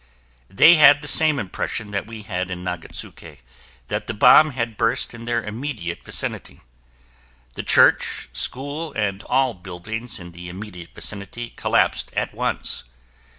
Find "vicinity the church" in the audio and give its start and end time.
6.03-8.27